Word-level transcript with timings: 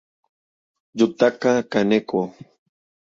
Yutaka 0.97 1.49
Kaneko 1.71 2.19